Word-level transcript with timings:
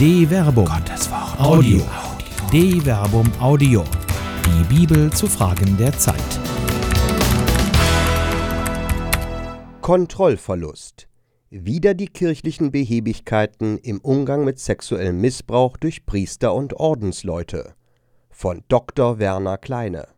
De 0.00 0.26
Verbum. 0.26 0.64
Gottes 0.64 1.10
Wort. 1.10 1.38
Audio. 1.38 1.82
De 2.50 2.80
Verbum 2.80 3.30
Audio. 3.38 3.84
Die 4.46 4.74
Bibel 4.74 5.12
zu 5.12 5.26
Fragen 5.26 5.76
der 5.76 5.92
Zeit. 5.92 6.16
Kontrollverlust. 9.82 11.06
Wieder 11.50 11.92
die 11.92 12.06
kirchlichen 12.06 12.70
Behebigkeiten 12.70 13.76
im 13.76 14.00
Umgang 14.00 14.46
mit 14.46 14.58
sexuellem 14.58 15.20
Missbrauch 15.20 15.76
durch 15.76 16.06
Priester 16.06 16.54
und 16.54 16.72
Ordensleute. 16.72 17.74
Von 18.30 18.64
Dr. 18.68 19.18
Werner 19.18 19.58
Kleine. 19.58 20.08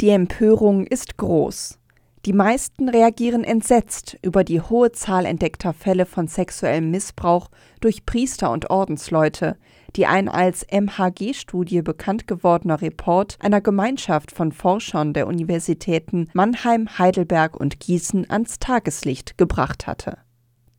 Die 0.00 0.08
Empörung 0.08 0.88
ist 0.88 1.18
groß. 1.18 1.78
Die 2.24 2.32
meisten 2.32 2.88
reagieren 2.88 3.42
entsetzt 3.42 4.16
über 4.22 4.44
die 4.44 4.60
hohe 4.60 4.92
Zahl 4.92 5.26
entdeckter 5.26 5.72
Fälle 5.72 6.06
von 6.06 6.28
sexuellem 6.28 6.92
Missbrauch 6.92 7.50
durch 7.80 8.06
Priester 8.06 8.52
und 8.52 8.70
Ordensleute, 8.70 9.56
die 9.96 10.06
ein 10.06 10.28
als 10.28 10.64
MHG-Studie 10.70 11.82
bekannt 11.82 12.28
gewordener 12.28 12.80
Report 12.80 13.36
einer 13.40 13.60
Gemeinschaft 13.60 14.30
von 14.30 14.52
Forschern 14.52 15.14
der 15.14 15.26
Universitäten 15.26 16.28
Mannheim, 16.32 16.96
Heidelberg 16.96 17.56
und 17.56 17.80
Gießen 17.80 18.30
ans 18.30 18.60
Tageslicht 18.60 19.36
gebracht 19.36 19.88
hatte. 19.88 20.18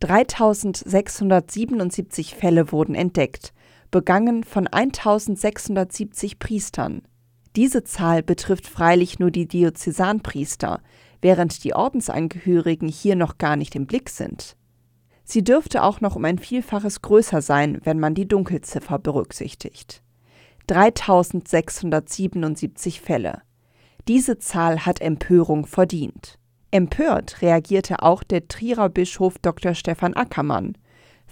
3677 0.00 2.36
Fälle 2.36 2.72
wurden 2.72 2.94
entdeckt, 2.94 3.52
begangen 3.90 4.44
von 4.44 4.66
1670 4.66 6.38
Priestern. 6.38 7.02
Diese 7.54 7.84
Zahl 7.84 8.22
betrifft 8.22 8.66
freilich 8.66 9.18
nur 9.18 9.30
die 9.30 9.46
Diözesanpriester, 9.46 10.80
während 11.24 11.64
die 11.64 11.74
Ordensangehörigen 11.74 12.86
hier 12.86 13.16
noch 13.16 13.38
gar 13.38 13.56
nicht 13.56 13.74
im 13.74 13.86
Blick 13.86 14.10
sind. 14.10 14.56
Sie 15.24 15.42
dürfte 15.42 15.82
auch 15.82 16.02
noch 16.02 16.16
um 16.16 16.24
ein 16.26 16.38
Vielfaches 16.38 17.00
größer 17.00 17.40
sein, 17.40 17.80
wenn 17.82 17.98
man 17.98 18.14
die 18.14 18.28
Dunkelziffer 18.28 18.98
berücksichtigt. 18.98 20.02
3677 20.66 23.00
Fälle. 23.00 23.40
Diese 24.06 24.38
Zahl 24.38 24.84
hat 24.84 25.00
Empörung 25.00 25.64
verdient. 25.64 26.38
Empört 26.70 27.40
reagierte 27.40 28.02
auch 28.02 28.22
der 28.22 28.46
Trierer 28.46 28.90
Bischof 28.90 29.38
Dr. 29.38 29.72
Stefan 29.72 30.12
Ackermann, 30.12 30.76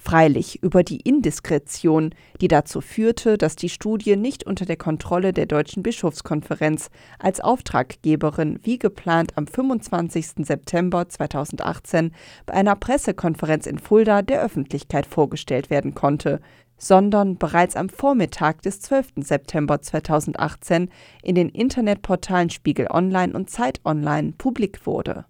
freilich 0.02 0.62
über 0.62 0.82
die 0.82 1.00
Indiskretion, 1.00 2.14
die 2.40 2.48
dazu 2.48 2.80
führte, 2.80 3.38
dass 3.38 3.54
die 3.54 3.68
Studie 3.68 4.16
nicht 4.16 4.44
unter 4.44 4.64
der 4.64 4.76
Kontrolle 4.76 5.32
der 5.32 5.46
Deutschen 5.46 5.82
Bischofskonferenz 5.82 6.90
als 7.20 7.40
Auftraggeberin 7.40 8.58
wie 8.64 8.78
geplant 8.78 9.36
am 9.36 9.46
25. 9.46 10.44
September 10.44 11.08
2018 11.08 12.12
bei 12.46 12.54
einer 12.54 12.74
Pressekonferenz 12.74 13.66
in 13.66 13.78
Fulda 13.78 14.22
der 14.22 14.42
Öffentlichkeit 14.42 15.06
vorgestellt 15.06 15.70
werden 15.70 15.94
konnte, 15.94 16.40
sondern 16.76 17.38
bereits 17.38 17.76
am 17.76 17.88
Vormittag 17.88 18.60
des 18.62 18.80
12. 18.80 19.12
September 19.18 19.80
2018 19.80 20.90
in 21.22 21.36
den 21.36 21.48
Internetportalen 21.48 22.50
Spiegel 22.50 22.88
Online 22.90 23.34
und 23.34 23.50
Zeit 23.50 23.80
Online 23.84 24.32
publik 24.36 24.84
wurde 24.84 25.26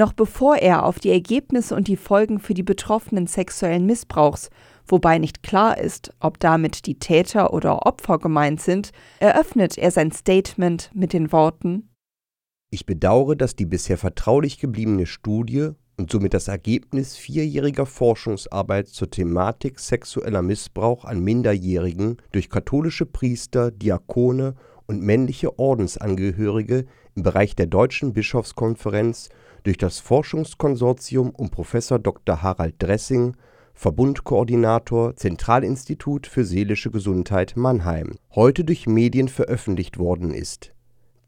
noch 0.00 0.12
bevor 0.14 0.56
er 0.56 0.84
auf 0.84 0.98
die 0.98 1.10
Ergebnisse 1.10 1.76
und 1.76 1.86
die 1.86 1.96
Folgen 1.96 2.40
für 2.40 2.54
die 2.54 2.64
Betroffenen 2.64 3.28
sexuellen 3.28 3.86
Missbrauchs, 3.86 4.50
wobei 4.86 5.18
nicht 5.18 5.44
klar 5.44 5.78
ist, 5.78 6.12
ob 6.18 6.40
damit 6.40 6.86
die 6.86 6.98
Täter 6.98 7.52
oder 7.52 7.86
Opfer 7.86 8.18
gemeint 8.18 8.60
sind, 8.60 8.90
eröffnet 9.20 9.78
er 9.78 9.92
sein 9.92 10.10
Statement 10.10 10.90
mit 10.94 11.12
den 11.12 11.30
Worten 11.30 11.90
Ich 12.70 12.86
bedauere, 12.86 13.36
dass 13.36 13.54
die 13.54 13.66
bisher 13.66 13.98
vertraulich 13.98 14.58
gebliebene 14.58 15.06
Studie 15.06 15.70
und 15.98 16.10
somit 16.10 16.32
das 16.32 16.48
Ergebnis 16.48 17.16
vierjähriger 17.16 17.84
Forschungsarbeit 17.84 18.88
zur 18.88 19.10
Thematik 19.10 19.78
sexueller 19.78 20.40
Missbrauch 20.40 21.04
an 21.04 21.20
Minderjährigen 21.20 22.16
durch 22.32 22.48
katholische 22.48 23.04
Priester, 23.04 23.70
Diakone 23.70 24.54
und 24.86 25.02
männliche 25.02 25.58
Ordensangehörige 25.58 26.86
im 27.14 27.22
Bereich 27.22 27.54
der 27.54 27.66
Deutschen 27.66 28.14
Bischofskonferenz 28.14 29.28
durch 29.62 29.78
das 29.78 29.98
Forschungskonsortium 30.00 31.30
um 31.30 31.50
Professor 31.50 31.98
Dr. 31.98 32.42
Harald 32.42 32.74
Dressing, 32.78 33.36
Verbundkoordinator 33.74 35.16
Zentralinstitut 35.16 36.26
für 36.26 36.44
seelische 36.44 36.90
Gesundheit 36.90 37.56
Mannheim, 37.56 38.16
heute 38.34 38.64
durch 38.64 38.86
Medien 38.86 39.28
veröffentlicht 39.28 39.98
worden 39.98 40.34
ist. 40.34 40.72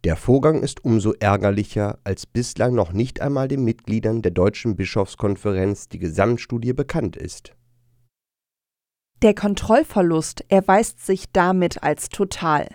Der 0.04 0.16
Vorgang 0.16 0.62
ist 0.62 0.84
umso 0.84 1.12
ärgerlicher, 1.12 1.98
als 2.02 2.26
bislang 2.26 2.74
noch 2.74 2.92
nicht 2.92 3.20
einmal 3.20 3.46
den 3.46 3.64
Mitgliedern 3.64 4.20
der 4.20 4.32
Deutschen 4.32 4.74
Bischofskonferenz 4.74 5.88
die 5.88 6.00
Gesamtstudie 6.00 6.72
bekannt 6.72 7.16
ist. 7.16 7.54
Der 9.22 9.34
Kontrollverlust 9.34 10.44
erweist 10.48 11.06
sich 11.06 11.30
damit 11.32 11.84
als 11.84 12.08
total. 12.08 12.66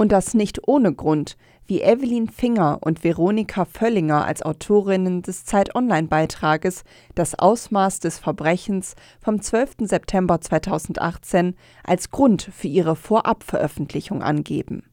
Und 0.00 0.12
das 0.12 0.32
nicht 0.32 0.68
ohne 0.68 0.94
Grund, 0.94 1.36
wie 1.66 1.82
Evelyn 1.82 2.28
Finger 2.28 2.78
und 2.82 3.02
Veronika 3.02 3.64
Völlinger 3.64 4.24
als 4.24 4.42
Autorinnen 4.42 5.22
des 5.22 5.44
Zeit-Online-Beitrages 5.44 6.84
Das 7.16 7.36
Ausmaß 7.36 7.98
des 7.98 8.20
Verbrechens 8.20 8.94
vom 9.20 9.42
12. 9.42 9.70
September 9.80 10.40
2018 10.40 11.56
als 11.82 12.12
Grund 12.12 12.42
für 12.42 12.68
ihre 12.68 12.94
Vorabveröffentlichung 12.94 14.22
angeben. 14.22 14.84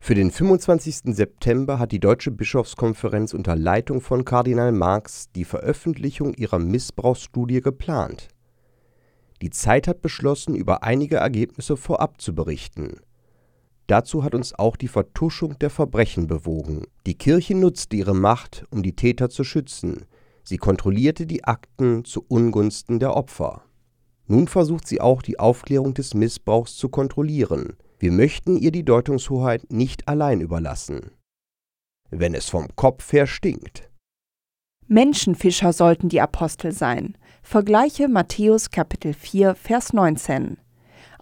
Für 0.00 0.16
den 0.16 0.32
25. 0.32 1.14
September 1.14 1.78
hat 1.78 1.92
die 1.92 2.00
Deutsche 2.00 2.32
Bischofskonferenz 2.32 3.32
unter 3.32 3.54
Leitung 3.54 4.00
von 4.00 4.24
Kardinal 4.24 4.72
Marx 4.72 5.30
die 5.36 5.44
Veröffentlichung 5.44 6.34
ihrer 6.34 6.58
Missbrauchsstudie 6.58 7.60
geplant. 7.60 8.26
Die 9.40 9.50
Zeit 9.50 9.86
hat 9.86 10.02
beschlossen, 10.02 10.56
über 10.56 10.82
einige 10.82 11.18
Ergebnisse 11.18 11.76
vorab 11.76 12.20
zu 12.20 12.34
berichten 12.34 12.96
Dazu 13.86 14.24
hat 14.24 14.34
uns 14.34 14.54
auch 14.54 14.76
die 14.76 14.88
Vertuschung 14.88 15.58
der 15.58 15.70
Verbrechen 15.70 16.26
bewogen. 16.26 16.86
Die 17.06 17.16
Kirche 17.16 17.54
nutzte 17.54 17.96
ihre 17.96 18.14
Macht, 18.14 18.64
um 18.70 18.82
die 18.82 18.96
Täter 18.96 19.28
zu 19.28 19.44
schützen. 19.44 20.06
Sie 20.42 20.56
kontrollierte 20.56 21.26
die 21.26 21.44
Akten 21.44 22.04
zu 22.04 22.24
Ungunsten 22.26 22.98
der 22.98 23.14
Opfer. 23.14 23.62
Nun 24.26 24.48
versucht 24.48 24.86
sie 24.86 25.00
auch, 25.00 25.20
die 25.20 25.38
Aufklärung 25.38 25.92
des 25.92 26.14
Missbrauchs 26.14 26.76
zu 26.76 26.88
kontrollieren. 26.88 27.76
Wir 27.98 28.10
möchten 28.10 28.56
ihr 28.56 28.72
die 28.72 28.84
Deutungshoheit 28.84 29.70
nicht 29.70 30.08
allein 30.08 30.40
überlassen. 30.40 31.10
Wenn 32.10 32.34
es 32.34 32.48
vom 32.48 32.68
Kopf 32.76 33.12
her 33.12 33.26
stinkt. 33.26 33.90
Menschenfischer 34.86 35.72
sollten 35.72 36.08
die 36.08 36.20
Apostel 36.20 36.72
sein. 36.72 37.16
Vergleiche 37.42 38.08
Matthäus 38.08 38.70
Kapitel 38.70 39.14
4, 39.14 39.54
Vers 39.54 39.92
19. 39.92 40.58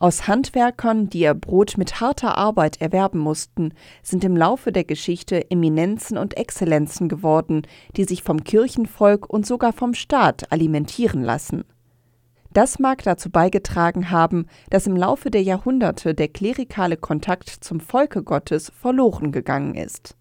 Aus 0.03 0.27
Handwerkern, 0.27 1.09
die 1.11 1.21
ihr 1.21 1.35
Brot 1.35 1.79
mit 1.79 2.01
harter 2.01 2.37
Arbeit 2.37 2.81
erwerben 2.81 3.21
mussten, 3.21 3.73
sind 4.03 4.25
im 4.25 4.37
Laufe 4.37 4.73
der 4.73 4.83
Geschichte 4.83 5.49
Eminenzen 5.49 6.19
und 6.19 6.37
Exzellenzen 6.37 7.09
geworden, 7.09 7.63
die 7.97 8.03
sich 8.03 8.25
vom 8.25 8.43
Kirchenvolk 8.43 9.31
und 9.31 9.47
sogar 9.47 9.73
vom 9.73 9.95
Staat 9.95 10.51
alimentieren 10.51 11.23
lassen. 11.23 11.63
Das 12.53 12.81
mag 12.81 13.05
dazu 13.05 13.31
beigetragen 13.31 14.11
haben, 14.11 14.47
dass 14.71 14.89
im 14.89 14.97
Laufe 14.97 15.31
der 15.31 15.45
Jahrhunderte 15.45 16.17
der 16.17 16.27
klerikale 16.27 16.97
Kontakt 16.97 17.49
zum 17.49 17.79
Volke 17.79 18.25
Gottes 18.25 18.73
verloren 18.77 19.31
gegangen 19.31 19.77
ist. 19.77 20.17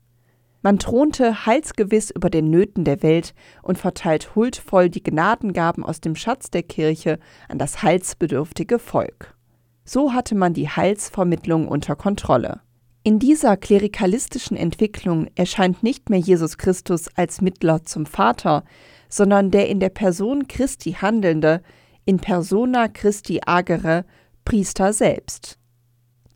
Man 0.61 0.77
thronte 0.77 1.47
heilsgewiss 1.47 2.11
über 2.11 2.29
den 2.29 2.51
Nöten 2.51 2.83
der 2.83 3.01
Welt 3.01 3.33
und 3.63 3.79
verteilt 3.79 4.35
huldvoll 4.35 4.91
die 4.91 5.01
Gnadengaben 5.01 5.83
aus 5.83 6.01
dem 6.01 6.15
Schatz 6.15 6.51
der 6.51 6.61
Kirche 6.61 7.17
an 7.49 7.57
das 7.57 7.81
heilsbedürftige 7.81 8.77
Volk. 8.77 9.35
So 9.93 10.13
hatte 10.13 10.35
man 10.35 10.53
die 10.53 10.69
Heilsvermittlung 10.69 11.67
unter 11.67 11.97
Kontrolle. 11.97 12.61
In 13.03 13.19
dieser 13.19 13.57
klerikalistischen 13.57 14.55
Entwicklung 14.55 15.27
erscheint 15.35 15.83
nicht 15.83 16.09
mehr 16.09 16.19
Jesus 16.19 16.57
Christus 16.57 17.09
als 17.17 17.41
Mittler 17.41 17.83
zum 17.83 18.05
Vater, 18.05 18.63
sondern 19.09 19.51
der 19.51 19.67
in 19.67 19.81
der 19.81 19.89
Person 19.89 20.47
Christi 20.47 20.93
handelnde, 20.93 21.61
in 22.05 22.19
persona 22.19 22.87
Christi 22.87 23.41
agere, 23.45 24.05
Priester 24.45 24.93
selbst. 24.93 25.59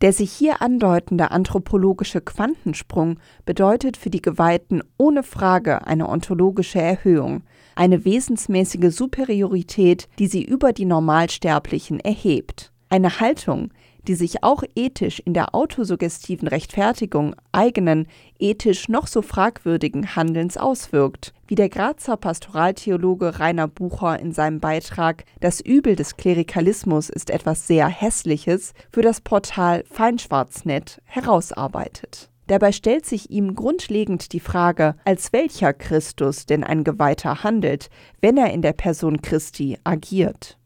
Der 0.02 0.12
sich 0.12 0.32
hier 0.32 0.60
andeutende 0.60 1.30
anthropologische 1.30 2.20
Quantensprung 2.20 3.18
bedeutet 3.46 3.96
für 3.96 4.10
die 4.10 4.20
Geweihten 4.20 4.82
ohne 4.98 5.22
Frage 5.22 5.86
eine 5.86 6.10
ontologische 6.10 6.82
Erhöhung, 6.82 7.42
eine 7.74 8.04
wesensmäßige 8.04 8.94
Superiorität, 8.94 10.10
die 10.18 10.26
sie 10.26 10.44
über 10.44 10.74
die 10.74 10.84
Normalsterblichen 10.84 12.00
erhebt. 12.00 12.70
Eine 12.88 13.20
Haltung, 13.20 13.70
die 14.06 14.14
sich 14.14 14.44
auch 14.44 14.62
ethisch 14.76 15.20
in 15.20 15.34
der 15.34 15.54
autosuggestiven 15.54 16.46
Rechtfertigung 16.46 17.34
eigenen, 17.50 18.06
ethisch 18.38 18.88
noch 18.88 19.06
so 19.06 19.22
fragwürdigen 19.22 20.14
Handelns 20.14 20.56
auswirkt, 20.56 21.34
wie 21.48 21.56
der 21.56 21.68
Grazer 21.68 22.16
Pastoraltheologe 22.16 23.40
Rainer 23.40 23.66
Bucher 23.68 24.20
in 24.20 24.32
seinem 24.32 24.60
Beitrag 24.60 25.24
Das 25.40 25.60
Übel 25.60 25.96
des 25.96 26.16
Klerikalismus 26.16 27.10
ist 27.10 27.30
etwas 27.30 27.66
sehr 27.66 27.88
Hässliches 27.88 28.74
für 28.92 29.02
das 29.02 29.20
Portal 29.20 29.84
Feinschwarznet 29.90 31.02
herausarbeitet. 31.04 32.30
Dabei 32.46 32.70
stellt 32.70 33.04
sich 33.06 33.30
ihm 33.30 33.56
grundlegend 33.56 34.32
die 34.32 34.40
Frage, 34.40 34.94
als 35.04 35.32
welcher 35.32 35.72
Christus 35.72 36.46
denn 36.46 36.62
ein 36.62 36.84
Geweihter 36.84 37.42
handelt, 37.42 37.90
wenn 38.20 38.36
er 38.36 38.52
in 38.52 38.62
der 38.62 38.72
Person 38.72 39.20
Christi 39.20 39.78
agiert. 39.82 40.56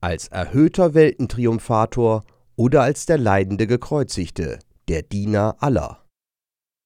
Als 0.00 0.28
erhöhter 0.28 0.94
Weltentriumphator 0.94 2.24
oder 2.56 2.82
als 2.82 3.06
der 3.06 3.18
leidende 3.18 3.66
Gekreuzigte, 3.66 4.58
der 4.88 5.02
Diener 5.02 5.56
aller. 5.60 6.04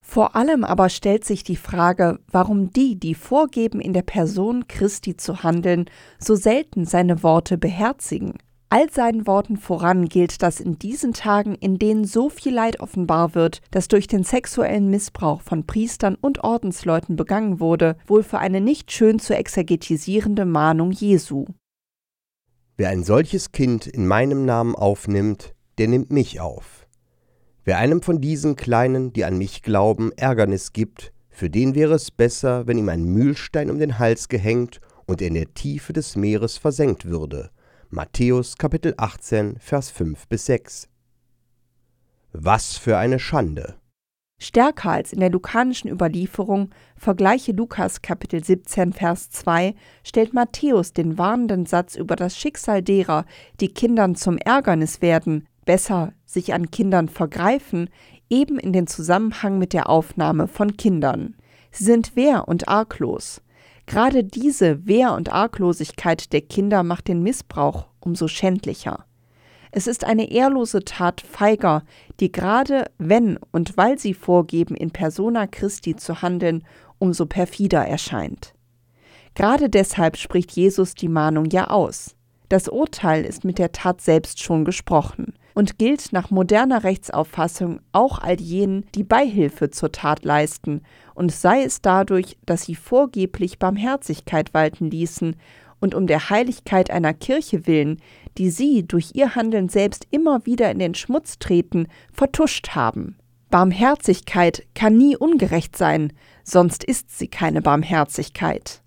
Vor 0.04 0.34
allem 0.34 0.64
aber 0.64 0.88
stellt 0.88 1.24
sich 1.24 1.44
die 1.44 1.56
Frage, 1.56 2.18
warum 2.30 2.70
die, 2.70 2.98
die 2.98 3.14
vorgeben, 3.14 3.80
in 3.80 3.92
der 3.92 4.02
Person 4.02 4.66
Christi 4.66 5.16
zu 5.16 5.42
handeln, 5.42 5.86
so 6.18 6.34
selten 6.34 6.84
seine 6.84 7.22
Worte 7.22 7.56
beherzigen. 7.56 8.34
All 8.68 8.90
seinen 8.90 9.26
Worten 9.26 9.58
voran 9.58 10.08
gilt 10.08 10.42
das 10.42 10.58
in 10.58 10.78
diesen 10.78 11.12
Tagen, 11.12 11.54
in 11.54 11.78
denen 11.78 12.04
so 12.04 12.30
viel 12.30 12.54
Leid 12.54 12.80
offenbar 12.80 13.34
wird, 13.34 13.60
das 13.70 13.86
durch 13.86 14.06
den 14.06 14.24
sexuellen 14.24 14.88
Missbrauch 14.88 15.42
von 15.42 15.66
Priestern 15.66 16.14
und 16.14 16.42
Ordensleuten 16.42 17.14
begangen 17.14 17.60
wurde, 17.60 17.96
wohl 18.06 18.22
für 18.22 18.38
eine 18.38 18.62
nicht 18.62 18.90
schön 18.90 19.18
zu 19.18 19.36
exegetisierende 19.36 20.46
Mahnung 20.46 20.90
Jesu. 20.90 21.44
Wer 22.82 22.88
ein 22.88 23.04
solches 23.04 23.52
Kind 23.52 23.86
in 23.86 24.08
meinem 24.08 24.44
Namen 24.44 24.74
aufnimmt, 24.74 25.54
der 25.78 25.86
nimmt 25.86 26.10
mich 26.10 26.40
auf. 26.40 26.88
Wer 27.62 27.78
einem 27.78 28.02
von 28.02 28.20
diesen 28.20 28.56
Kleinen, 28.56 29.12
die 29.12 29.24
an 29.24 29.38
mich 29.38 29.62
glauben, 29.62 30.10
Ärgernis 30.16 30.72
gibt, 30.72 31.12
für 31.30 31.48
den 31.48 31.76
wäre 31.76 31.94
es 31.94 32.10
besser, 32.10 32.66
wenn 32.66 32.78
ihm 32.78 32.88
ein 32.88 33.04
Mühlstein 33.04 33.70
um 33.70 33.78
den 33.78 34.00
Hals 34.00 34.28
gehängt 34.28 34.80
und 35.06 35.22
er 35.22 35.28
in 35.28 35.34
der 35.34 35.54
Tiefe 35.54 35.92
des 35.92 36.16
Meeres 36.16 36.58
versenkt 36.58 37.04
würde 37.04 37.52
Matthäus 37.88 38.58
Kapitel 38.58 38.94
18, 38.96 39.60
Vers 39.60 39.92
5 39.92 40.26
bis 40.26 40.46
6. 40.46 40.88
Was 42.32 42.76
für 42.76 42.98
eine 42.98 43.20
Schande! 43.20 43.76
Stärker 44.42 44.90
als 44.90 45.12
in 45.12 45.20
der 45.20 45.30
lukanischen 45.30 45.88
Überlieferung, 45.88 46.70
vergleiche 46.96 47.52
Lukas 47.52 48.02
Kapitel 48.02 48.42
17, 48.42 48.92
Vers 48.92 49.30
2, 49.30 49.76
stellt 50.02 50.34
Matthäus 50.34 50.92
den 50.92 51.16
warnenden 51.16 51.64
Satz 51.64 51.94
über 51.94 52.16
das 52.16 52.36
Schicksal 52.36 52.82
derer, 52.82 53.24
die 53.60 53.68
Kindern 53.68 54.16
zum 54.16 54.38
Ärgernis 54.38 55.00
werden, 55.00 55.46
besser 55.64 56.12
sich 56.26 56.54
an 56.54 56.72
Kindern 56.72 57.08
vergreifen, 57.08 57.88
eben 58.28 58.58
in 58.58 58.72
den 58.72 58.88
Zusammenhang 58.88 59.60
mit 59.60 59.72
der 59.72 59.88
Aufnahme 59.88 60.48
von 60.48 60.76
Kindern. 60.76 61.36
Sie 61.70 61.84
sind 61.84 62.16
wehr 62.16 62.48
und 62.48 62.66
arglos. 62.66 63.42
Gerade 63.86 64.24
diese 64.24 64.88
Wehr- 64.88 65.14
und 65.14 65.32
Arglosigkeit 65.32 66.32
der 66.32 66.40
Kinder 66.40 66.82
macht 66.82 67.06
den 67.06 67.22
Missbrauch 67.22 67.86
umso 68.00 68.26
schändlicher. 68.26 69.06
Es 69.74 69.86
ist 69.86 70.04
eine 70.04 70.30
ehrlose 70.30 70.84
Tat 70.84 71.22
feiger, 71.22 71.82
die 72.20 72.30
gerade 72.30 72.90
wenn 72.98 73.38
und 73.52 73.76
weil 73.78 73.98
sie 73.98 74.12
vorgeben, 74.12 74.76
in 74.76 74.90
persona 74.90 75.46
Christi 75.46 75.96
zu 75.96 76.20
handeln, 76.20 76.62
umso 76.98 77.24
perfider 77.24 77.86
erscheint. 77.86 78.54
Gerade 79.34 79.70
deshalb 79.70 80.18
spricht 80.18 80.52
Jesus 80.52 80.94
die 80.94 81.08
Mahnung 81.08 81.46
ja 81.46 81.70
aus. 81.70 82.14
Das 82.50 82.68
Urteil 82.68 83.24
ist 83.24 83.44
mit 83.44 83.58
der 83.58 83.72
Tat 83.72 84.02
selbst 84.02 84.42
schon 84.42 84.66
gesprochen 84.66 85.32
und 85.54 85.78
gilt 85.78 86.12
nach 86.12 86.30
moderner 86.30 86.84
Rechtsauffassung 86.84 87.80
auch 87.92 88.18
all 88.18 88.38
jenen, 88.40 88.84
die 88.94 89.04
Beihilfe 89.04 89.70
zur 89.70 89.90
Tat 89.90 90.24
leisten, 90.24 90.82
und 91.14 91.32
sei 91.32 91.62
es 91.62 91.80
dadurch, 91.80 92.38
dass 92.44 92.64
sie 92.64 92.74
vorgeblich 92.74 93.58
Barmherzigkeit 93.58 94.52
walten 94.54 94.90
ließen 94.90 95.36
und 95.82 95.94
um 95.94 96.06
der 96.06 96.30
Heiligkeit 96.30 96.90
einer 96.90 97.12
Kirche 97.12 97.66
willen, 97.66 98.00
die 98.38 98.50
sie 98.50 98.86
durch 98.86 99.10
ihr 99.14 99.34
Handeln 99.34 99.68
selbst 99.68 100.06
immer 100.10 100.46
wieder 100.46 100.70
in 100.70 100.78
den 100.78 100.94
Schmutz 100.94 101.38
treten, 101.38 101.88
vertuscht 102.12 102.70
haben. 102.70 103.16
Barmherzigkeit 103.50 104.64
kann 104.74 104.96
nie 104.96 105.16
ungerecht 105.16 105.76
sein, 105.76 106.12
sonst 106.44 106.84
ist 106.84 107.18
sie 107.18 107.28
keine 107.28 107.60
Barmherzigkeit. 107.60 108.80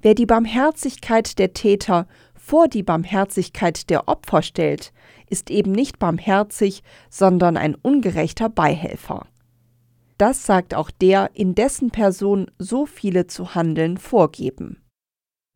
Wer 0.00 0.14
die 0.14 0.26
Barmherzigkeit 0.26 1.38
der 1.38 1.52
Täter 1.52 2.08
vor 2.34 2.68
die 2.68 2.82
Barmherzigkeit 2.82 3.90
der 3.90 4.08
Opfer 4.08 4.42
stellt, 4.42 4.92
ist 5.28 5.50
eben 5.50 5.72
nicht 5.72 5.98
barmherzig, 5.98 6.82
sondern 7.10 7.58
ein 7.58 7.74
ungerechter 7.74 8.48
Beihelfer. 8.48 9.26
Das 10.16 10.46
sagt 10.46 10.74
auch 10.74 10.90
der, 10.90 11.30
in 11.34 11.54
dessen 11.54 11.90
Person 11.90 12.50
so 12.58 12.86
viele 12.86 13.26
zu 13.26 13.54
handeln 13.54 13.98
vorgeben. 13.98 14.82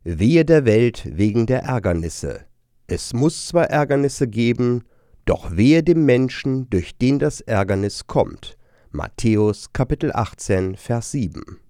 Wehe 0.04 0.44
der 0.44 0.64
Welt 0.64 1.04
wegen 1.16 1.46
der 1.46 1.62
Ärgernisse. 1.62 2.40
Es 2.88 3.12
muss 3.12 3.46
zwar 3.46 3.70
Ärgernisse 3.70 4.26
geben, 4.26 4.82
doch 5.26 5.56
wehe 5.56 5.84
dem 5.84 6.04
Menschen, 6.04 6.68
durch 6.70 6.98
den 6.98 7.20
das 7.20 7.40
Ärgernis 7.40 8.08
kommt. 8.08 8.56
Matthäus 8.90 9.72
Kapitel 9.72 10.10
18, 10.12 10.74
Vers 10.76 11.12
7. 11.12 11.60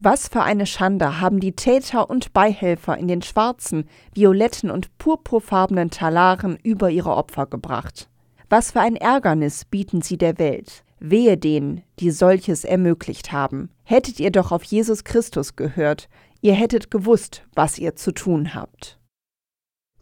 Was 0.00 0.28
für 0.28 0.42
eine 0.42 0.66
Schande 0.66 1.20
haben 1.20 1.40
die 1.40 1.56
Täter 1.56 2.08
und 2.08 2.32
Beihelfer 2.32 2.96
in 2.96 3.08
den 3.08 3.22
schwarzen, 3.22 3.88
violetten 4.14 4.70
und 4.70 4.96
purpurfarbenen 4.98 5.90
Talaren 5.90 6.56
über 6.62 6.90
ihre 6.90 7.16
Opfer 7.16 7.46
gebracht. 7.46 8.08
Was 8.48 8.70
für 8.70 8.80
ein 8.80 8.94
Ärgernis 8.94 9.64
bieten 9.64 10.00
sie 10.00 10.16
der 10.16 10.38
Welt. 10.38 10.84
Wehe 11.00 11.36
denen, 11.36 11.82
die 11.98 12.10
solches 12.10 12.64
ermöglicht 12.64 13.32
haben. 13.32 13.70
Hättet 13.82 14.20
ihr 14.20 14.30
doch 14.30 14.52
auf 14.52 14.62
Jesus 14.62 15.04
Christus 15.04 15.56
gehört, 15.56 16.08
ihr 16.40 16.54
hättet 16.54 16.90
gewusst, 16.90 17.44
was 17.54 17.78
ihr 17.78 17.96
zu 17.96 18.12
tun 18.12 18.54
habt. 18.54 18.98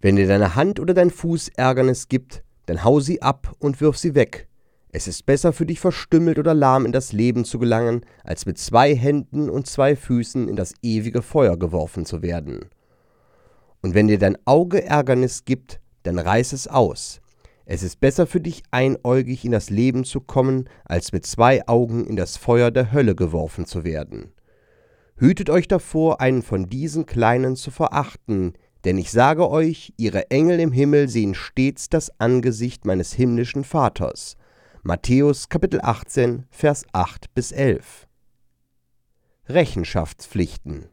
Wenn 0.00 0.16
dir 0.16 0.28
deine 0.28 0.54
Hand 0.54 0.80
oder 0.80 0.94
dein 0.94 1.10
Fuß 1.10 1.48
Ärgernis 1.56 2.08
gibt, 2.08 2.44
dann 2.66 2.84
hau 2.84 3.00
sie 3.00 3.22
ab 3.22 3.52
und 3.58 3.80
wirf 3.80 3.96
sie 3.96 4.14
weg, 4.14 4.48
es 4.96 5.08
ist 5.08 5.26
besser 5.26 5.52
für 5.52 5.66
dich 5.66 5.80
verstümmelt 5.80 6.38
oder 6.38 6.54
lahm 6.54 6.86
in 6.86 6.92
das 6.92 7.12
Leben 7.12 7.44
zu 7.44 7.58
gelangen, 7.58 8.06
als 8.22 8.46
mit 8.46 8.58
zwei 8.58 8.94
Händen 8.94 9.50
und 9.50 9.66
zwei 9.66 9.96
Füßen 9.96 10.48
in 10.48 10.54
das 10.54 10.72
ewige 10.82 11.20
Feuer 11.20 11.56
geworfen 11.56 12.06
zu 12.06 12.22
werden. 12.22 12.66
Und 13.82 13.94
wenn 13.94 14.06
dir 14.06 14.20
dein 14.20 14.38
Auge 14.44 14.84
Ärgernis 14.84 15.44
gibt, 15.44 15.80
dann 16.04 16.16
reiß 16.16 16.52
es 16.52 16.68
aus. 16.68 17.20
Es 17.66 17.82
ist 17.82 17.98
besser 17.98 18.28
für 18.28 18.40
dich 18.40 18.62
einäugig 18.70 19.44
in 19.44 19.50
das 19.50 19.68
Leben 19.68 20.04
zu 20.04 20.20
kommen, 20.20 20.68
als 20.84 21.10
mit 21.10 21.26
zwei 21.26 21.66
Augen 21.66 22.06
in 22.06 22.14
das 22.14 22.36
Feuer 22.36 22.70
der 22.70 22.92
Hölle 22.92 23.16
geworfen 23.16 23.66
zu 23.66 23.82
werden. 23.82 24.32
Hütet 25.16 25.48
euch 25.48 25.68
davor, 25.68 26.20
einen 26.20 26.42
von 26.42 26.68
diesen 26.68 27.06
Kleinen 27.06 27.54
zu 27.54 27.70
verachten, 27.70 28.54
denn 28.84 28.98
ich 28.98 29.12
sage 29.12 29.48
euch, 29.48 29.92
ihre 29.96 30.30
Engel 30.30 30.60
im 30.60 30.72
Himmel 30.72 31.08
sehen 31.08 31.34
stets 31.34 31.88
das 31.88 32.20
Angesicht 32.20 32.84
meines 32.84 33.12
himmlischen 33.12 33.64
Vaters. 33.64 34.36
Matthäus 34.82 35.48
Kapitel 35.48 35.80
18, 35.82 36.44
Vers 36.50 36.84
8 36.92 37.32
bis 37.32 37.52
11. 37.52 38.06
Rechenschaftspflichten. 39.48 40.88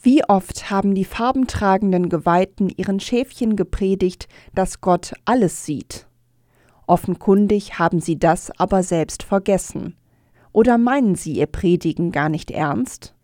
Wie 0.00 0.24
oft 0.24 0.70
haben 0.70 0.94
die 0.94 1.04
farbentragenden 1.04 2.08
Geweihten 2.08 2.68
ihren 2.68 3.00
Schäfchen 3.00 3.56
gepredigt, 3.56 4.28
dass 4.54 4.80
Gott 4.80 5.12
alles 5.24 5.66
sieht. 5.66 6.06
Offenkundig 6.86 7.78
haben 7.78 8.00
sie 8.00 8.18
das 8.18 8.50
aber 8.58 8.82
selbst 8.84 9.24
vergessen. 9.24 9.96
Oder 10.52 10.78
meinen 10.78 11.16
sie 11.16 11.32
ihr 11.32 11.46
Predigen 11.46 12.12
gar 12.12 12.28
nicht 12.28 12.50
ernst? 12.50 13.14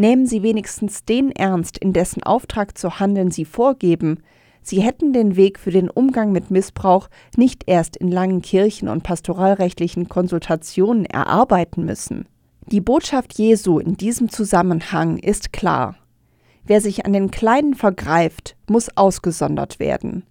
Nehmen 0.00 0.24
sie 0.24 0.42
wenigstens 0.42 1.04
den 1.04 1.30
ernst, 1.30 1.76
in 1.76 1.92
dessen 1.92 2.22
Auftrag 2.22 2.78
zu 2.78 3.00
handeln 3.00 3.30
sie 3.30 3.44
vorgeben, 3.44 4.22
Sie 4.62 4.80
hätten 4.80 5.12
den 5.12 5.36
Weg 5.36 5.58
für 5.58 5.70
den 5.70 5.90
Umgang 5.90 6.32
mit 6.32 6.50
Missbrauch 6.50 7.08
nicht 7.36 7.64
erst 7.66 7.98
in 7.98 8.08
langen 8.08 8.40
Kirchen 8.40 8.88
und 8.88 9.02
pastoralrechtlichen 9.02 10.08
Konsultationen 10.08 11.04
erarbeiten 11.04 11.84
müssen. 11.84 12.26
Die 12.66 12.80
Botschaft 12.80 13.38
Jesu 13.38 13.78
in 13.78 13.98
diesem 13.98 14.30
Zusammenhang 14.30 15.18
ist 15.18 15.52
klar. 15.52 15.96
Wer 16.64 16.80
sich 16.80 17.04
an 17.04 17.12
den 17.12 17.30
Kleinen 17.30 17.74
vergreift, 17.74 18.56
muss 18.68 18.96
ausgesondert 18.96 19.80
werden. 19.80 20.24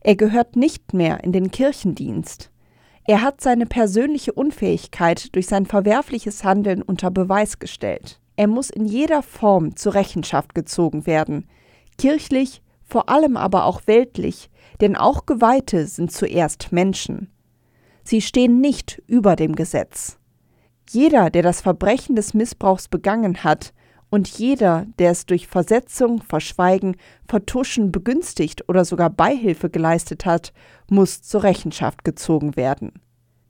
Er 0.00 0.16
gehört 0.16 0.56
nicht 0.56 0.92
mehr 0.92 1.24
in 1.24 1.32
den 1.32 1.50
Kirchendienst. 1.50 2.50
Er 3.04 3.22
hat 3.22 3.40
seine 3.40 3.64
persönliche 3.64 4.32
Unfähigkeit 4.32 5.34
durch 5.34 5.46
sein 5.46 5.64
verwerfliches 5.64 6.44
Handeln 6.44 6.82
unter 6.82 7.10
Beweis 7.10 7.58
gestellt. 7.58 8.21
Er 8.42 8.48
muss 8.48 8.70
in 8.70 8.86
jeder 8.86 9.22
Form 9.22 9.76
zur 9.76 9.94
Rechenschaft 9.94 10.52
gezogen 10.52 11.06
werden, 11.06 11.46
kirchlich, 11.96 12.60
vor 12.82 13.08
allem 13.08 13.36
aber 13.36 13.66
auch 13.66 13.82
weltlich, 13.86 14.50
denn 14.80 14.96
auch 14.96 15.26
Geweihte 15.26 15.86
sind 15.86 16.10
zuerst 16.10 16.72
Menschen. 16.72 17.30
Sie 18.02 18.20
stehen 18.20 18.60
nicht 18.60 19.00
über 19.06 19.36
dem 19.36 19.54
Gesetz. 19.54 20.18
Jeder, 20.90 21.30
der 21.30 21.44
das 21.44 21.60
Verbrechen 21.60 22.16
des 22.16 22.34
Missbrauchs 22.34 22.88
begangen 22.88 23.44
hat, 23.44 23.72
und 24.10 24.26
jeder, 24.26 24.86
der 24.98 25.12
es 25.12 25.24
durch 25.24 25.46
Versetzung, 25.46 26.20
Verschweigen, 26.20 26.96
Vertuschen 27.28 27.92
begünstigt 27.92 28.68
oder 28.68 28.84
sogar 28.84 29.10
Beihilfe 29.10 29.70
geleistet 29.70 30.26
hat, 30.26 30.52
muss 30.90 31.22
zur 31.22 31.44
Rechenschaft 31.44 32.02
gezogen 32.02 32.56
werden. 32.56 32.90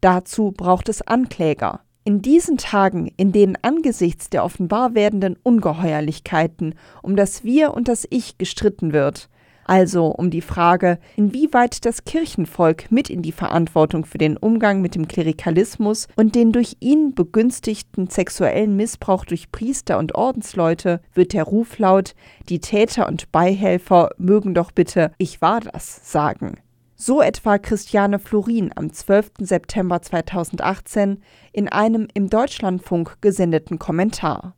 Dazu 0.02 0.52
braucht 0.52 0.90
es 0.90 1.00
Ankläger. 1.00 1.80
In 2.04 2.20
diesen 2.20 2.56
Tagen, 2.56 3.12
in 3.16 3.30
denen 3.30 3.56
angesichts 3.62 4.28
der 4.28 4.44
offenbar 4.44 4.94
werdenden 4.94 5.36
Ungeheuerlichkeiten 5.40 6.74
um 7.00 7.14
das 7.14 7.44
Wir 7.44 7.74
und 7.74 7.86
das 7.86 8.08
Ich 8.10 8.38
gestritten 8.38 8.92
wird, 8.92 9.28
also 9.64 10.06
um 10.06 10.30
die 10.30 10.40
Frage, 10.40 10.98
inwieweit 11.14 11.84
das 11.86 12.04
Kirchenvolk 12.04 12.90
mit 12.90 13.08
in 13.08 13.22
die 13.22 13.30
Verantwortung 13.30 14.04
für 14.04 14.18
den 14.18 14.36
Umgang 14.36 14.80
mit 14.80 14.96
dem 14.96 15.06
Klerikalismus 15.06 16.08
und 16.16 16.34
den 16.34 16.50
durch 16.50 16.76
ihn 16.80 17.14
begünstigten 17.14 18.08
sexuellen 18.08 18.74
Missbrauch 18.76 19.24
durch 19.24 19.52
Priester 19.52 19.98
und 19.98 20.16
Ordensleute, 20.16 21.00
wird 21.14 21.32
der 21.32 21.44
Ruf 21.44 21.78
laut, 21.78 22.16
die 22.48 22.58
Täter 22.58 23.06
und 23.06 23.30
Beihelfer 23.30 24.10
mögen 24.18 24.54
doch 24.54 24.72
bitte 24.72 25.12
Ich 25.18 25.40
war 25.40 25.60
das 25.60 26.10
sagen. 26.10 26.58
So 27.04 27.20
etwa 27.20 27.58
Christiane 27.58 28.20
Florin 28.20 28.70
am 28.76 28.92
12. 28.92 29.32
September 29.40 30.00
2018 30.00 31.20
in 31.52 31.68
einem 31.68 32.06
im 32.14 32.30
Deutschlandfunk 32.30 33.20
gesendeten 33.20 33.80
Kommentar. 33.80 34.54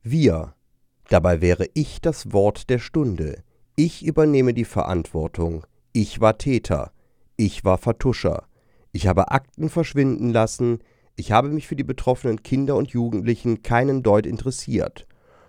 Wir. 0.00 0.54
Dabei 1.08 1.40
wäre 1.40 1.66
ich 1.74 2.00
das 2.00 2.32
Wort 2.32 2.70
der 2.70 2.78
Stunde. 2.78 3.42
Ich 3.74 4.04
übernehme 4.06 4.54
die 4.54 4.64
Verantwortung. 4.64 5.66
Ich 5.92 6.20
war 6.20 6.38
Täter. 6.38 6.92
Ich 7.36 7.64
war 7.64 7.78
Vertuscher. 7.78 8.44
Ich 8.92 9.08
habe 9.08 9.32
Akten 9.32 9.68
verschwinden 9.68 10.30
lassen. 10.30 10.84
Ich 11.16 11.32
habe 11.32 11.48
mich 11.48 11.66
für 11.66 11.74
die 11.74 11.82
betroffenen 11.82 12.44
Kinder 12.44 12.76
und 12.76 12.90
Jugendlichen 12.90 13.64
keinen 13.64 14.04
Deut 14.04 14.26
interessiert. 14.26 15.08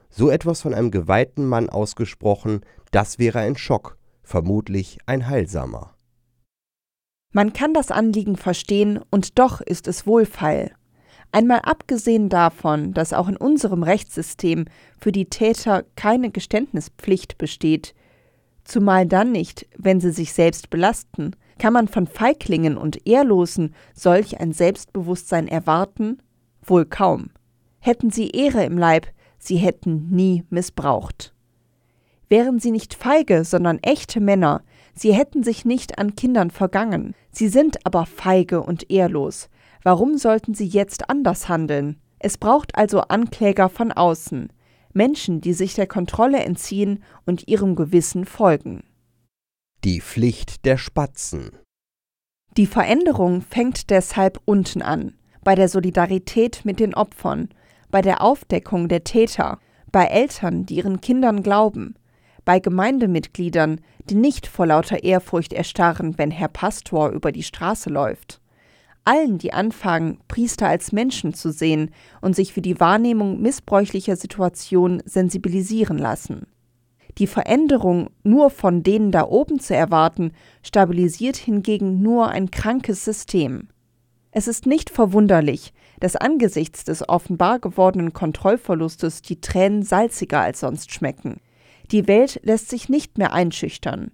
So 0.10 0.32
etwas 0.32 0.64
von 0.64 0.74
einem 0.74 0.90
geweihten 0.90 1.46
Mann 1.46 1.70
ausgesprochen, 1.70 2.62
das 2.90 3.20
wäre 3.20 3.38
ein 3.38 3.56
Schock, 3.56 4.00
vermutlich 4.24 4.98
ein 5.06 5.28
heilsamer. 5.28 5.93
Man 7.34 7.52
kann 7.52 7.74
das 7.74 7.90
Anliegen 7.90 8.38
verstehen, 8.38 9.00
und 9.10 9.40
doch 9.40 9.60
ist 9.60 9.88
es 9.88 10.06
wohlfeil. 10.06 10.72
Einmal 11.32 11.62
abgesehen 11.62 12.30
davon, 12.30 12.94
dass 12.94 13.12
auch 13.12 13.28
in 13.28 13.36
unserem 13.36 13.82
Rechtssystem 13.82 14.66
für 15.02 15.12
die 15.12 15.26
Täter 15.26 15.84
keine 15.96 16.30
Geständnispflicht 16.30 17.40
besteht, 17.40 17.96
zumal 18.64 19.08
dann 19.08 19.32
nicht, 19.32 19.68
wenn 19.76 20.00
sie 20.00 20.12
sich 20.12 20.32
selbst 20.32 20.70
belasten, 20.70 21.36
kann 21.58 21.74
man 21.74 21.88
von 21.88 22.06
Feiglingen 22.06 22.78
und 22.78 23.08
Ehrlosen 23.08 23.74
solch 23.96 24.40
ein 24.40 24.54
Selbstbewusstsein 24.54 25.48
erwarten? 25.48 26.22
Wohl 26.64 26.86
kaum. 26.86 27.32
Hätten 27.80 28.12
sie 28.12 28.30
Ehre 28.30 28.64
im 28.64 28.78
Leib, 28.78 29.08
sie 29.40 29.58
hätten 29.58 30.10
nie 30.12 30.44
missbraucht. 30.52 31.34
Wären 32.30 32.60
sie 32.60 32.72
nicht 32.72 32.94
feige, 32.94 33.44
sondern 33.44 33.80
echte 33.80 34.20
Männer, 34.20 34.62
sie 34.96 35.14
hätten 35.14 35.44
sich 35.44 35.66
nicht 35.66 36.00
an 36.00 36.16
Kindern 36.16 36.52
vergangen, 36.52 37.16
sie 37.32 37.48
sind 37.48 37.86
aber 37.86 38.06
feige 38.06 38.62
und 38.62 38.90
ehrlos. 38.92 39.50
Warum 39.84 40.18
sollten 40.18 40.54
sie 40.54 40.68
jetzt 40.68 41.10
anders 41.10 41.50
handeln? 41.50 42.00
Es 42.20 42.38
braucht 42.38 42.76
also 42.76 43.02
Ankläger 43.02 43.68
von 43.68 43.92
außen, 43.92 44.50
Menschen, 44.94 45.42
die 45.42 45.54
sich 45.54 45.74
der 45.74 45.88
Kontrolle 45.88 46.40
entziehen 46.40 47.04
und 47.26 47.48
ihrem 47.48 47.76
Gewissen 47.76 48.26
folgen. 48.26 48.84
Die 49.84 50.00
Pflicht 50.00 50.64
der 50.66 50.78
Spatzen. 50.78 51.52
Die 52.56 52.68
Veränderung 52.68 53.42
fängt 53.42 53.90
deshalb 53.90 54.40
unten 54.46 54.82
an, 54.82 55.16
bei 55.44 55.56
der 55.56 55.68
Solidarität 55.68 56.62
mit 56.64 56.80
den 56.80 56.94
Opfern, 56.94 57.50
bei 57.92 58.02
der 58.02 58.22
Aufdeckung 58.22 58.88
der 58.88 59.04
Täter, 59.04 59.60
bei 59.92 60.06
Eltern, 60.06 60.66
die 60.66 60.76
ihren 60.76 61.02
Kindern 61.02 61.44
glauben, 61.44 61.96
bei 62.46 62.60
Gemeindemitgliedern, 62.60 63.82
die 64.10 64.16
nicht 64.16 64.48
vor 64.48 64.68
lauter 64.68 65.04
Ehrfurcht 65.04 65.54
erstarren, 65.54 66.18
wenn 66.18 66.32
Herr 66.32 66.50
Pastor 66.50 67.10
über 67.10 67.32
die 67.32 67.44
Straße 67.44 67.90
läuft 67.90 68.42
allen, 69.06 69.38
die 69.38 69.54
anfangen, 69.54 70.20
Priester 70.28 70.68
als 70.68 70.92
Menschen 70.92 71.34
zu 71.34 71.52
sehen 71.52 71.92
und 72.22 72.36
sich 72.36 72.54
für 72.54 72.62
die 72.62 72.80
Wahrnehmung 72.80 73.42
missbräuchlicher 73.42 74.16
Situationen 74.16 75.02
sensibilisieren 75.06 75.98
lassen. 75.98 76.48
Die 77.18 77.28
Veränderung 77.28 78.10
nur 78.24 78.50
von 78.50 78.82
denen 78.82 79.12
da 79.12 79.26
oben 79.28 79.60
zu 79.60 79.76
erwarten, 79.76 80.32
stabilisiert 80.64 81.38
hingegen 81.38 82.02
nur 82.02 82.30
ein 82.30 82.50
krankes 82.50 83.06
System. 83.06 83.68
Es 84.32 84.48
ist 84.48 84.66
nicht 84.66 84.90
verwunderlich, 84.90 85.74
dass 86.00 86.16
angesichts 86.16 86.84
des 86.84 87.08
offenbar 87.08 87.60
gewordenen 87.60 88.14
Kontrollverlustes 88.14 89.22
die 89.22 89.42
Tränen 89.42 89.84
salziger 89.84 90.40
als 90.40 90.62
sonst 90.62 90.92
schmecken. 90.92 91.40
Die 91.92 92.08
Welt 92.08 92.40
lässt 92.44 92.70
sich 92.70 92.90
nicht 92.90 93.18
mehr 93.18 93.34
einschüchtern. 93.34 94.12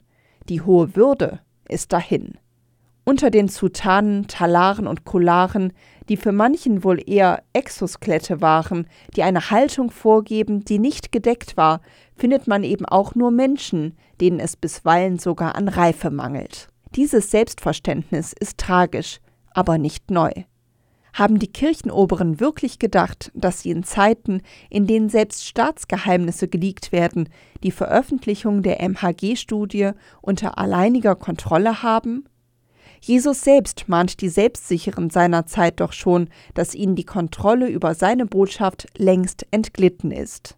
Die 0.47 0.61
hohe 0.61 0.95
Würde 0.95 1.39
ist 1.67 1.93
dahin. 1.93 2.37
Unter 3.05 3.31
den 3.31 3.49
Zutanen, 3.49 4.27
Talaren 4.27 4.85
und 4.85 5.03
Kolaren, 5.03 5.73
die 6.09 6.17
für 6.17 6.31
manchen 6.31 6.83
wohl 6.83 7.01
eher 7.07 7.41
Exoskelette 7.53 8.41
waren, 8.41 8.87
die 9.15 9.23
eine 9.23 9.49
Haltung 9.49 9.89
vorgeben, 9.89 10.63
die 10.63 10.79
nicht 10.79 11.11
gedeckt 11.11 11.57
war, 11.57 11.81
findet 12.15 12.47
man 12.47 12.63
eben 12.63 12.85
auch 12.85 13.15
nur 13.15 13.31
Menschen, 13.31 13.97
denen 14.21 14.39
es 14.39 14.55
bisweilen 14.55 15.17
sogar 15.17 15.55
an 15.55 15.69
Reife 15.69 16.11
mangelt. 16.11 16.67
Dieses 16.95 17.31
Selbstverständnis 17.31 18.33
ist 18.39 18.57
tragisch, 18.57 19.19
aber 19.53 19.77
nicht 19.77 20.11
neu. 20.11 20.31
Haben 21.19 21.37
die 21.37 21.51
Kirchenoberen 21.51 22.39
wirklich 22.39 22.79
gedacht, 22.79 23.29
dass 23.33 23.59
sie 23.61 23.71
in 23.71 23.83
Zeiten, 23.83 24.41
in 24.69 24.87
denen 24.87 25.09
selbst 25.09 25.45
Staatsgeheimnisse 25.45 26.47
geleakt 26.47 26.93
werden, 26.93 27.27
die 27.61 27.71
Veröffentlichung 27.71 28.63
der 28.63 28.81
MHG-Studie 28.81 29.91
unter 30.21 30.57
alleiniger 30.57 31.17
Kontrolle 31.17 31.83
haben? 31.83 32.23
Jesus 33.01 33.41
selbst 33.41 33.89
mahnt 33.89 34.21
die 34.21 34.29
Selbstsicheren 34.29 35.09
seiner 35.09 35.45
Zeit 35.45 35.81
doch 35.81 35.91
schon, 35.91 36.29
dass 36.53 36.73
ihnen 36.73 36.95
die 36.95 37.03
Kontrolle 37.03 37.67
über 37.67 37.95
seine 37.95 38.25
Botschaft 38.25 38.87
längst 38.97 39.45
entglitten 39.51 40.11
ist. 40.11 40.57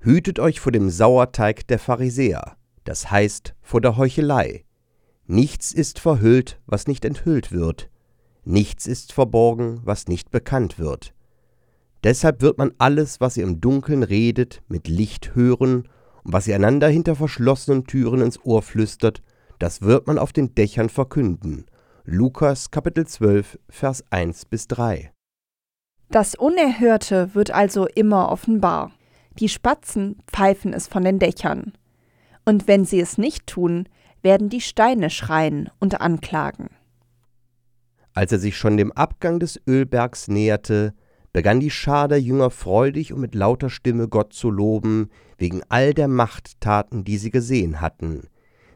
Hütet 0.00 0.40
euch 0.40 0.60
vor 0.60 0.72
dem 0.72 0.90
Sauerteig 0.90 1.66
der 1.68 1.78
Pharisäer, 1.78 2.56
das 2.84 3.10
heißt 3.10 3.54
vor 3.62 3.80
der 3.80 3.96
Heuchelei. 3.96 4.66
Nichts 5.24 5.72
ist 5.72 6.00
verhüllt, 6.00 6.60
was 6.66 6.86
nicht 6.86 7.06
enthüllt 7.06 7.50
wird, 7.50 7.88
nichts 8.44 8.86
ist 8.86 9.12
verborgen, 9.12 9.80
was 9.84 10.08
nicht 10.08 10.30
bekannt 10.30 10.78
wird. 10.78 11.14
Deshalb 12.02 12.40
wird 12.40 12.58
man 12.58 12.72
alles, 12.78 13.20
was 13.20 13.36
ihr 13.36 13.44
im 13.44 13.60
Dunkeln 13.60 14.02
redet, 14.02 14.62
mit 14.68 14.88
Licht 14.88 15.34
hören, 15.34 15.88
und 16.22 16.32
was 16.32 16.46
ihr 16.46 16.54
einander 16.54 16.88
hinter 16.88 17.16
verschlossenen 17.16 17.84
Türen 17.84 18.20
ins 18.20 18.44
Ohr 18.44 18.62
flüstert, 18.62 19.22
das 19.58 19.82
wird 19.82 20.06
man 20.06 20.18
auf 20.18 20.32
den 20.32 20.54
Dächern 20.54 20.88
verkünden. 20.88 21.66
Lukas 22.04 22.70
Kapitel 22.70 23.06
12, 23.06 23.58
Vers 23.68 24.04
1 24.10 24.46
bis 24.46 24.66
3. 24.68 25.12
Das 26.10 26.34
Unerhörte 26.34 27.34
wird 27.34 27.50
also 27.52 27.86
immer 27.86 28.30
offenbar. 28.32 28.90
Die 29.38 29.48
Spatzen 29.48 30.22
pfeifen 30.26 30.72
es 30.72 30.88
von 30.88 31.04
den 31.04 31.18
Dächern. 31.18 31.72
Und 32.44 32.66
wenn 32.66 32.84
sie 32.84 33.00
es 33.00 33.16
nicht 33.16 33.46
tun, 33.46 33.88
werden 34.22 34.48
die 34.48 34.60
Steine 34.60 35.08
schreien 35.10 35.70
und 35.78 36.00
anklagen. 36.00 36.70
Als 38.14 38.32
er 38.32 38.38
sich 38.38 38.56
schon 38.56 38.76
dem 38.76 38.92
Abgang 38.92 39.38
des 39.38 39.60
Ölbergs 39.66 40.28
näherte, 40.28 40.94
begann 41.32 41.60
die 41.60 41.70
Schar 41.70 42.08
der 42.08 42.20
Jünger 42.20 42.50
freudig 42.50 43.12
und 43.12 43.20
mit 43.20 43.34
lauter 43.34 43.70
Stimme 43.70 44.08
Gott 44.08 44.32
zu 44.32 44.50
loben, 44.50 45.10
wegen 45.38 45.62
all 45.68 45.94
der 45.94 46.08
Machttaten, 46.08 47.04
die 47.04 47.18
sie 47.18 47.30
gesehen 47.30 47.80
hatten, 47.80 48.28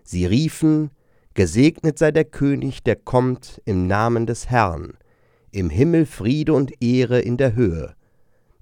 Sie 0.05 0.26
riefen, 0.26 0.91
Gesegnet 1.33 1.99
sei 1.99 2.12
der 2.12 2.26
König, 2.26 2.85
der 2.85 2.95
kommt 2.95 3.61
im 3.64 3.88
Namen 3.88 4.25
des 4.25 4.50
Herrn, 4.50 4.93
im 5.50 5.69
Himmel 5.69 6.07
Friede 6.07 6.53
und 6.53 6.81
Ehre 6.81 7.19
in 7.19 7.37
der 7.37 7.57
Höhe. 7.57 7.95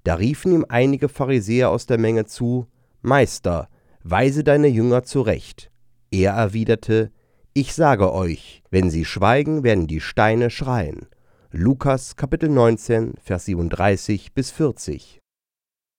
Da 0.03 0.15
riefen 0.15 0.53
ihm 0.53 0.65
einige 0.67 1.07
Pharisäer 1.07 1.69
aus 1.69 1.85
der 1.85 1.99
Menge 1.99 2.25
zu, 2.25 2.65
Meister, 3.03 3.69
weise 4.01 4.43
deine 4.43 4.69
Jünger 4.69 5.03
zurecht. 5.03 5.69
Er 6.09 6.31
erwiderte, 6.31 7.11
Ich 7.55 7.75
sage 7.75 8.11
euch, 8.11 8.63
wenn 8.71 8.89
sie 8.89 9.05
schweigen, 9.05 9.63
werden 9.63 9.85
die 9.85 10.01
Steine 10.01 10.49
schreien. 10.49 11.05
Lukas 11.51 12.15
Kapitel 12.15 12.49
19, 12.49 13.13
Vers 13.23 13.45
37 13.45 14.33
bis 14.33 14.49
40. 14.49 15.19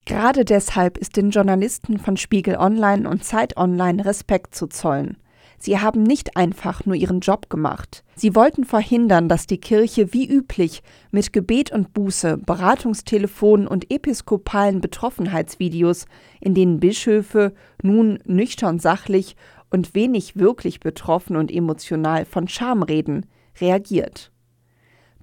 Gerade 0.05 0.45
deshalb 0.45 0.99
ist 0.99 1.17
den 1.17 1.31
Journalisten 1.31 2.01
von 2.01 2.17
Spiegel 2.17 2.57
Online 2.57 3.09
und 3.09 3.23
Zeit 3.23 3.57
Online 3.57 4.05
Respekt 4.05 4.57
zu 4.57 4.67
zollen. 4.67 5.17
Sie 5.59 5.79
haben 5.79 6.03
nicht 6.03 6.37
einfach 6.37 6.85
nur 6.87 6.97
ihren 6.97 7.21
Job 7.21 7.49
gemacht. 7.49 8.03
Sie 8.17 8.35
wollten 8.35 8.65
verhindern, 8.65 9.29
dass 9.29 9.47
die 9.47 9.61
Kirche 9.61 10.13
wie 10.13 10.29
üblich 10.29 10.83
mit 11.13 11.33
Gebet 11.33 11.71
und 11.71 11.95
Buße, 11.95 12.37
Beratungstelefonen 12.37 13.69
und 13.69 13.93
episkopalen 13.93 14.81
Betroffenheitsvideos, 14.81 16.07
in 16.41 16.55
denen 16.55 16.81
Bischöfe 16.81 17.55
nun 17.81 18.19
nüchtern 18.25 18.81
sachlich 18.81 19.37
und 19.75 19.95
wenig 19.97 20.37
wirklich 20.37 20.79
betroffen 20.79 21.35
und 21.35 21.51
emotional 21.51 22.27
von 22.27 22.47
Scham 22.47 22.85
reden, 22.85 23.27
reagiert. 23.61 24.31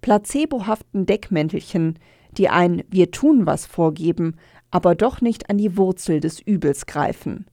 Placebohaften 0.01 1.05
Deckmäntelchen, 1.05 1.97
die 2.37 2.49
ein 2.49 2.83
Wir 2.89 3.11
tun 3.11 3.45
was 3.45 3.65
vorgeben, 3.65 4.35
aber 4.69 4.93
doch 4.93 5.21
nicht 5.21 5.49
an 5.49 5.57
die 5.57 5.77
Wurzel 5.77 6.19
des 6.19 6.41
Übels 6.41 6.85
greifen. 6.85 7.45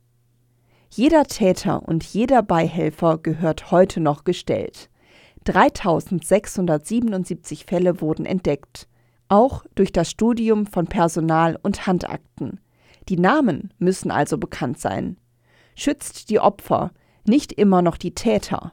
Jeder 0.91 1.23
Täter 1.23 1.87
und 1.87 2.03
jeder 2.03 2.43
Beihelfer 2.43 3.19
gehört 3.19 3.71
heute 3.71 4.01
noch 4.01 4.25
gestellt. 4.25 4.91
3677 5.45 7.65
Fälle 7.65 8.01
wurden 8.01 8.27
entdeckt, 8.27 8.89
auch 9.29 9.65
durch 9.77 9.93
das 9.93 10.11
Studium 10.11 10.67
von 10.67 10.89
Personal- 10.89 11.61
und 11.63 11.87
Handakten. 11.87 12.59
Die 13.09 13.21
Namen 13.21 13.73
müssen 13.79 14.11
also 14.11 14.37
bekannt 14.37 14.81
sein. 14.81 15.17
Schützt 15.81 16.29
die 16.29 16.41
Opfer, 16.41 16.91
nicht 17.25 17.53
immer 17.53 17.83
noch 17.83 17.99
die 17.99 18.13
Täter. 18.13 18.73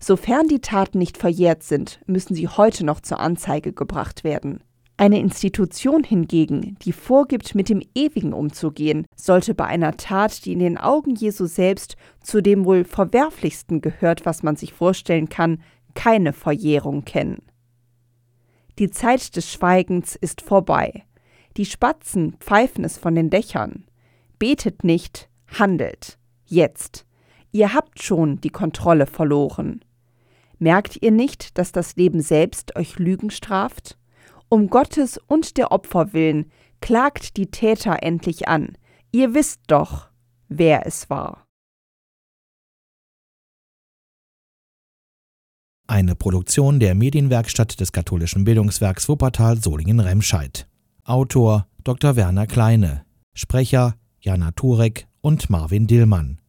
Sofern 0.00 0.48
die 0.48 0.60
Taten 0.60 0.98
nicht 0.98 1.16
verjährt 1.16 1.62
sind, 1.62 2.00
müssen 2.06 2.34
sie 2.34 2.48
heute 2.48 2.84
noch 2.84 2.98
zur 2.98 3.20
Anzeige 3.20 3.72
gebracht 3.72 4.24
werden. 4.24 4.60
Eine 4.96 5.20
Institution 5.20 6.02
hingegen, 6.02 6.76
die 6.82 6.90
vorgibt, 6.90 7.54
mit 7.54 7.68
dem 7.68 7.80
Ewigen 7.94 8.32
umzugehen, 8.32 9.06
sollte 9.14 9.54
bei 9.54 9.66
einer 9.66 9.96
Tat, 9.96 10.44
die 10.44 10.52
in 10.52 10.58
den 10.58 10.76
Augen 10.76 11.14
Jesu 11.14 11.46
selbst 11.46 11.94
zu 12.20 12.42
dem 12.42 12.64
wohl 12.64 12.82
verwerflichsten 12.82 13.80
gehört, 13.80 14.26
was 14.26 14.42
man 14.42 14.56
sich 14.56 14.72
vorstellen 14.72 15.28
kann, 15.28 15.62
keine 15.94 16.32
Verjährung 16.32 17.04
kennen. 17.04 17.42
Die 18.80 18.90
Zeit 18.90 19.36
des 19.36 19.52
Schweigens 19.52 20.16
ist 20.16 20.40
vorbei. 20.40 21.04
Die 21.56 21.64
Spatzen 21.64 22.34
pfeifen 22.40 22.82
es 22.82 22.98
von 22.98 23.14
den 23.14 23.30
Dächern. 23.30 23.84
Betet 24.40 24.82
nicht, 24.82 25.28
handelt. 25.46 26.18
Jetzt. 26.46 27.06
Ihr 27.52 27.72
habt 27.72 28.02
schon 28.02 28.40
die 28.40 28.50
Kontrolle 28.50 29.06
verloren. 29.06 29.84
Merkt 30.58 31.02
ihr 31.02 31.10
nicht, 31.10 31.58
dass 31.58 31.72
das 31.72 31.96
Leben 31.96 32.20
selbst 32.20 32.76
euch 32.76 32.98
Lügen 32.98 33.30
straft? 33.30 33.98
Um 34.48 34.68
Gottes 34.68 35.18
und 35.26 35.56
der 35.56 35.72
Opfer 35.72 36.12
willen, 36.12 36.50
klagt 36.80 37.36
die 37.36 37.50
Täter 37.50 38.02
endlich 38.02 38.48
an. 38.48 38.76
Ihr 39.10 39.34
wisst 39.34 39.60
doch, 39.68 40.08
wer 40.48 40.86
es 40.86 41.10
war. 41.10 41.46
Eine 45.86 46.14
Produktion 46.14 46.80
der 46.80 46.94
Medienwerkstatt 46.94 47.78
des 47.78 47.92
katholischen 47.92 48.44
Bildungswerks 48.44 49.08
Wuppertal 49.08 49.62
Solingen-Remscheid. 49.62 50.66
Autor 51.04 51.66
Dr. 51.84 52.16
Werner 52.16 52.46
Kleine. 52.46 53.04
Sprecher 53.34 53.94
Jana 54.18 54.52
Turek 54.52 55.06
und 55.24 55.48
Marvin 55.48 55.86
Dillmann. 55.86 56.43